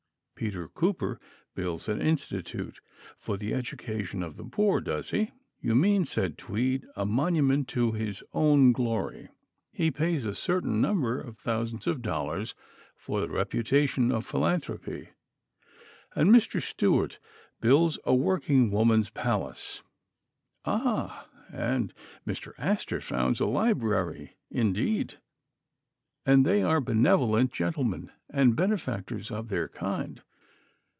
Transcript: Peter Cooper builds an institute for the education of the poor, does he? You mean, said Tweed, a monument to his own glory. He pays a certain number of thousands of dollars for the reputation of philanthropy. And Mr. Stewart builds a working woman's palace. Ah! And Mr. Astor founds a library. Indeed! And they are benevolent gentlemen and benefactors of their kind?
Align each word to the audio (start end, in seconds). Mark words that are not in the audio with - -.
Peter 0.35 0.67
Cooper 0.67 1.19
builds 1.53 1.87
an 1.87 2.01
institute 2.01 2.79
for 3.15 3.37
the 3.37 3.53
education 3.53 4.23
of 4.23 4.37
the 4.37 4.43
poor, 4.43 4.81
does 4.81 5.11
he? 5.11 5.29
You 5.59 5.75
mean, 5.75 6.03
said 6.03 6.35
Tweed, 6.35 6.83
a 6.95 7.05
monument 7.05 7.67
to 7.67 7.91
his 7.91 8.23
own 8.33 8.71
glory. 8.71 9.29
He 9.71 9.91
pays 9.91 10.25
a 10.25 10.33
certain 10.33 10.81
number 10.81 11.19
of 11.21 11.37
thousands 11.37 11.85
of 11.85 12.01
dollars 12.01 12.55
for 12.95 13.21
the 13.21 13.29
reputation 13.29 14.11
of 14.11 14.25
philanthropy. 14.25 15.09
And 16.15 16.31
Mr. 16.31 16.59
Stewart 16.59 17.19
builds 17.59 17.99
a 18.03 18.15
working 18.15 18.71
woman's 18.71 19.11
palace. 19.11 19.83
Ah! 20.65 21.29
And 21.53 21.93
Mr. 22.25 22.53
Astor 22.57 22.99
founds 22.99 23.39
a 23.41 23.45
library. 23.45 24.37
Indeed! 24.49 25.19
And 26.25 26.47
they 26.47 26.63
are 26.63 26.81
benevolent 26.81 27.53
gentlemen 27.53 28.11
and 28.27 28.55
benefactors 28.55 29.29
of 29.29 29.49
their 29.49 29.67
kind? 29.67 30.19